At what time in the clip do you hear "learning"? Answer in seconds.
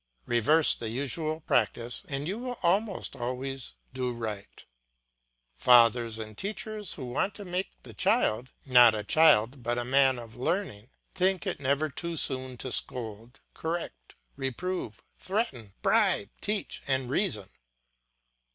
10.35-10.89